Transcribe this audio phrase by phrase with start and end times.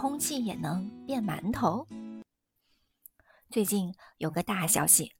[0.00, 1.86] 空气也能变馒头。
[3.50, 5.14] 最近有个大消息，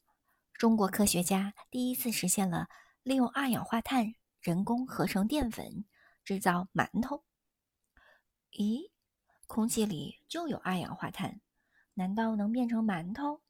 [0.55, 2.67] 中国科学家第一次实现了
[3.03, 5.85] 利用二氧化碳人工合成淀粉
[6.25, 7.25] 制造馒头。
[8.53, 8.91] 咦，
[9.47, 11.43] 空气里就有二氧化碳，
[11.93, 13.43] 难道能变成馒头？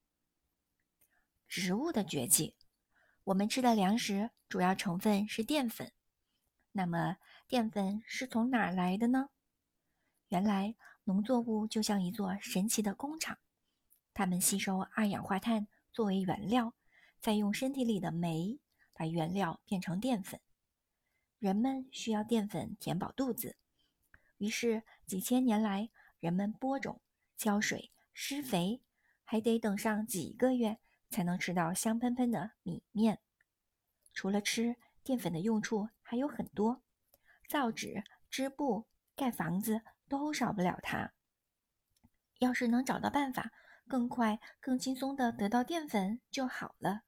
[1.46, 2.56] 植物的绝技，
[3.22, 5.92] 我们吃的粮食主要成分是淀粉，
[6.72, 9.28] 那么淀粉是从哪儿来的呢？
[10.30, 13.36] 原来，农作物就像一座神奇的工厂，
[14.14, 16.72] 它们吸收二氧化碳作为原料，
[17.18, 18.60] 再用身体里的酶
[18.94, 20.40] 把原料变成淀粉。
[21.40, 23.56] 人们需要淀粉填饱肚子，
[24.38, 27.00] 于是几千年来，人们播种、
[27.36, 28.82] 浇水、施肥，
[29.24, 30.78] 还得等上几个月
[31.08, 33.18] 才能吃到香喷喷的米面。
[34.12, 36.82] 除了吃，淀粉的用处还有很多：
[37.48, 38.86] 造纸、织布、
[39.20, 39.82] 盖房子。
[40.10, 41.12] 都少不了它。
[42.40, 43.52] 要是能找到办法，
[43.86, 47.02] 更快、更轻松地得到淀粉就好了。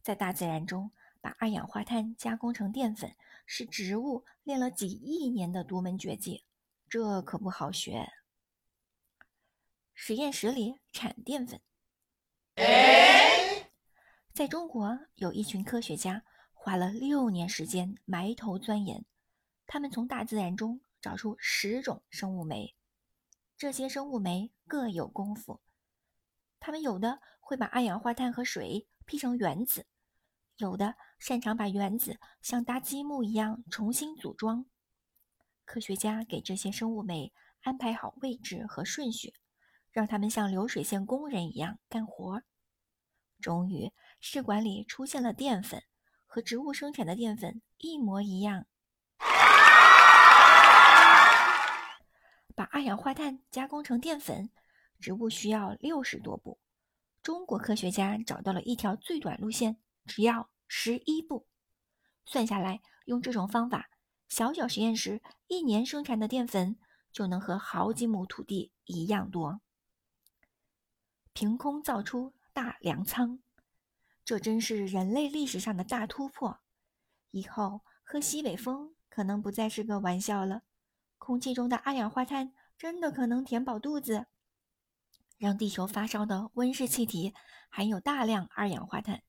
[0.00, 6.44] 在大自然中，把二氧化碳加工成淀粉，是植物练了几亿年的独门绝技，
[6.88, 8.08] 这可不好学。
[9.92, 11.60] 实验室里产淀粉。
[14.32, 16.22] 在中国，有一群科学家
[16.52, 19.04] 花了六年时间埋头钻研，
[19.66, 20.80] 他们从大自然中。
[21.00, 22.74] 找出十种生物酶，
[23.56, 25.60] 这些生物酶各有功夫。
[26.58, 29.86] 它们有的会把二氧化碳和水劈成原子，
[30.56, 34.66] 有的擅长把原子像搭积木一样重新组装。
[35.64, 39.34] 科学家给这些生物酶安排好位置和顺序，
[39.90, 42.42] 让它们像流水线工人一样干活。
[43.40, 45.82] 终于，试管里出现了淀粉，
[46.26, 48.66] 和植物生产的淀粉一模一样。
[52.60, 54.50] 把二氧化碳加工成淀粉，
[54.98, 56.58] 植物需要六十多步。
[57.22, 61.46] 中国科学家找到了一条最短路线，只要十一步。
[62.26, 63.88] 算下来，用这种方法，
[64.28, 66.76] 小小实验室一年生产的淀粉
[67.10, 69.62] 就能和好几亩土地一样多。
[71.32, 73.40] 凭空造出大粮仓，
[74.22, 76.60] 这真是人类历史上的大突破。
[77.30, 80.60] 以后喝西北风可能不再是个玩笑了。
[81.20, 84.26] 空气中的二氧化碳真的可能填饱肚子，
[85.36, 87.34] 让地球发烧的温室气体
[87.68, 89.22] 含有大量二氧化碳。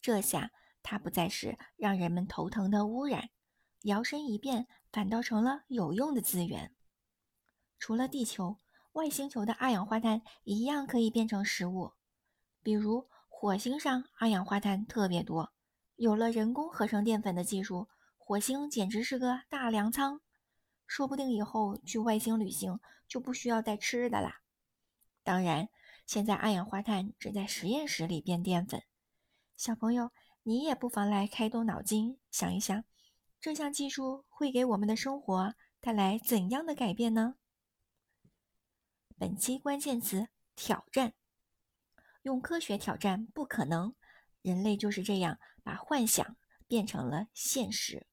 [0.00, 0.52] 这下
[0.82, 3.30] 它不再是让人们头疼的污染，
[3.82, 6.72] 摇身一变，反倒成了有用的资源。
[7.80, 8.60] 除了地球，
[8.92, 11.92] 外星球的二氧化碳一样可以变成食物。
[12.62, 15.52] 比如火星上二氧化碳特别多，
[15.96, 20.20] 有了人工合成淀粉的技术，火星简直是个大粮仓。
[20.86, 24.40] 说不定以后去外星旅行就不需要带吃的啦。
[25.22, 25.68] 当然，
[26.06, 28.82] 现在二氧化碳只在实验室里变淀粉。
[29.56, 30.10] 小朋友，
[30.42, 32.84] 你也不妨来开动脑筋想一想，
[33.40, 37.36] 这项技术会给我们的生活带来怎样的改变呢？
[39.16, 41.14] 本期关键词：挑战。
[42.22, 43.94] 用科学挑战不可能，
[44.42, 46.36] 人类就是这样把幻想
[46.66, 48.06] 变成了现实。